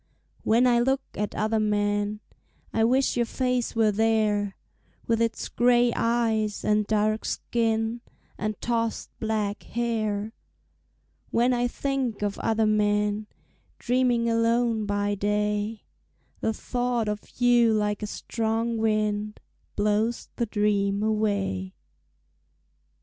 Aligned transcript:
When 0.41 0.65
I 0.65 0.79
look 0.79 1.03
at 1.13 1.35
other 1.35 1.59
men, 1.59 2.21
I 2.73 2.83
wish 2.83 3.15
your 3.15 3.27
face 3.27 3.75
were 3.75 3.91
there, 3.91 4.55
With 5.05 5.21
its 5.21 5.47
gray 5.47 5.93
eyes 5.95 6.65
and 6.65 6.87
dark 6.87 7.23
skin 7.23 8.01
And 8.35 8.59
tossed 8.61 9.11
black 9.19 9.61
hair. 9.61 10.33
When 11.29 11.53
I 11.53 11.67
think 11.67 12.23
of 12.23 12.39
other 12.39 12.65
men, 12.65 13.27
Dreaming 13.77 14.27
alone 14.27 14.87
by 14.87 15.13
day, 15.13 15.83
The 16.39 16.51
thought 16.51 17.07
of 17.07 17.39
you 17.39 17.71
like 17.71 18.01
a 18.01 18.07
strong 18.07 18.79
wind 18.79 19.39
Blows 19.75 20.29
the 20.37 20.47
dreams 20.47 21.03
away. 21.03 21.75